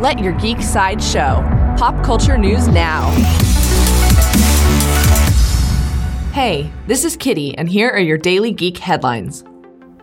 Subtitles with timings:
[0.00, 1.44] Let your geek side show.
[1.76, 3.10] Pop culture news now.
[6.32, 9.44] Hey, this is Kitty, and here are your daily geek headlines.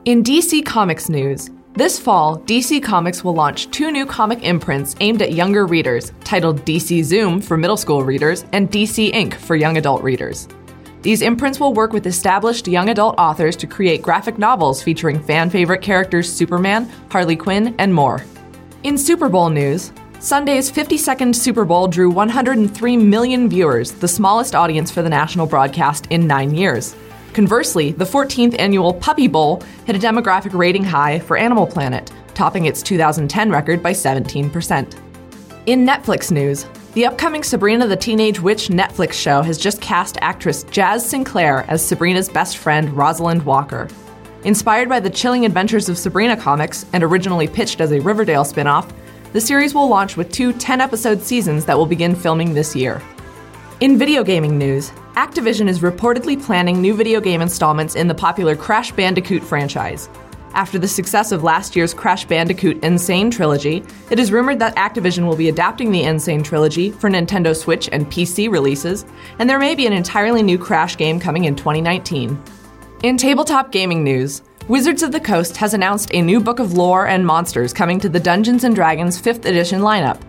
[0.06, 5.24] In DC Comics news, this fall, DC Comics will launch two new comic imprints aimed
[5.24, 9.78] at younger readers, titled DC Zoom for middle school readers and DC Ink for young
[9.78, 10.48] adult readers.
[11.02, 15.50] These imprints will work with established young adult authors to create graphic novels featuring fan
[15.50, 18.24] favorite characters Superman, Harley Quinn, and more.
[18.84, 24.92] In Super Bowl news, Sunday's 52nd Super Bowl drew 103 million viewers, the smallest audience
[24.92, 26.96] for the national broadcast in nine years.
[27.34, 32.68] Conversely, the 14th annual Puppy Bowl hit a demographic rating high for Animal Planet, topping
[32.68, 34.96] its 2010 record by 17%.
[35.66, 40.64] In Netflix news, the upcoming Sabrina the Teenage Witch Netflix show has just cast actress
[40.66, 43.88] Jazz Sinclair as Sabrina's best friend, Rosalind Walker.
[44.44, 48.94] Inspired by the chilling adventures of Sabrina comics and originally pitched as a Riverdale spin-off,
[49.34, 53.02] the series will launch with two 10 episode seasons that will begin filming this year.
[53.80, 58.56] In video gaming news, Activision is reportedly planning new video game installments in the popular
[58.56, 60.08] Crash Bandicoot franchise.
[60.54, 62.98] After the success of last year's Crash Bandicoot N.
[62.98, 66.20] Sane trilogy, it is rumored that Activision will be adapting the N.
[66.20, 69.06] Sane trilogy for Nintendo Switch and PC releases,
[69.40, 72.42] and there may be an entirely new Crash game coming in 2019.
[73.04, 77.06] In tabletop gaming news, Wizards of the Coast has announced a new book of lore
[77.06, 80.20] and monsters coming to the Dungeons & Dragons 5th edition lineup.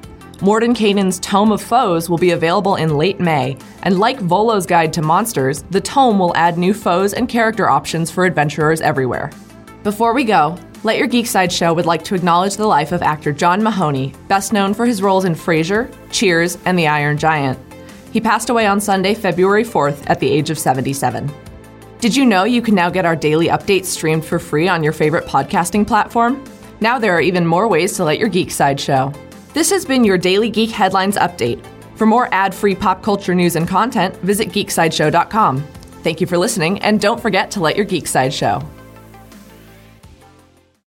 [0.41, 5.01] Mordenkainen's Tome of Foes will be available in late May, and like Volo's Guide to
[5.01, 9.31] Monsters, the tome will add new foes and character options for adventurers everywhere.
[9.83, 13.01] Before we go, Let Your Geek Side Show would like to acknowledge the life of
[13.01, 17.59] actor John Mahoney, best known for his roles in Frasier, Cheers, and The Iron Giant.
[18.13, 21.33] He passed away on Sunday, February 4th, at the age of 77.
[22.01, 24.93] Did you know you can now get our daily updates streamed for free on your
[24.93, 26.45] favorite podcasting platform?
[26.81, 29.13] Now there are even more ways to let your geek side show.
[29.53, 31.61] This has been your daily Geek Headlines Update.
[31.97, 35.61] For more ad free pop culture news and content, visit geeksideshow.com.
[36.05, 38.63] Thank you for listening, and don't forget to let your geek side show.